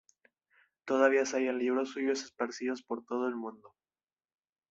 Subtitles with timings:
[0.83, 3.75] Todavía se hallan libros suyos esparcidos por todo el mundo.